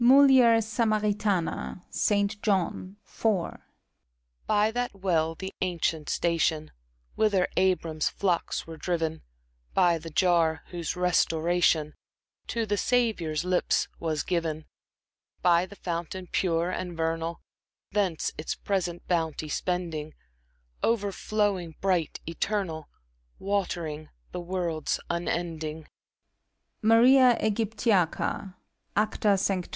[0.03, 1.83] —MULIER SAMARITANA.
[1.91, 3.57] (St, John, iv.)
[4.47, 6.71] By that well, the ancient station
[7.13, 9.21] Whither Abram's flocks were driven;
[9.75, 11.93] By the jar, whose restoration
[12.47, 14.65] To the Saviour's lips was given j
[15.43, 17.39] By the fountain, pure and vernal,
[17.91, 20.15] Thence its present bounty spending,—
[20.91, 22.89] Overflowing, bright, eternal,
[23.37, 25.85] Watering the worlds unending!—
[26.81, 28.55] MARIA iBGYPTiACA.
[28.97, 29.69] (Acta Sanctorum.)